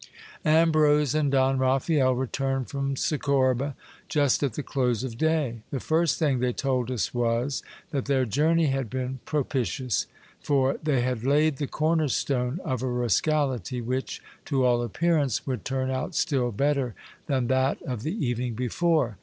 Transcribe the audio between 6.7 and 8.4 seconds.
us was, that their